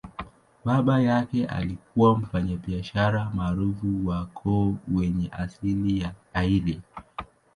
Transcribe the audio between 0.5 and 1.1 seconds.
Baba